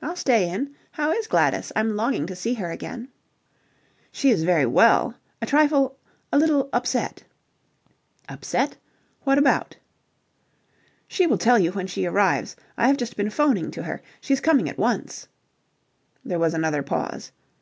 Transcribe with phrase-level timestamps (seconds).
[0.00, 0.74] "I'll stay in.
[0.92, 1.70] How is Gladys?
[1.76, 3.10] I'm longing to see her again."
[4.10, 5.16] "She is very well.
[5.42, 5.98] A trifle
[6.32, 7.24] a little upset."
[8.26, 8.78] "Upset?
[9.24, 9.76] What about?"
[11.08, 12.56] "She will tell you when she arrives.
[12.78, 14.00] I have just been 'phoning to her.
[14.22, 15.28] She is coming at once."
[16.24, 17.30] There was another pause.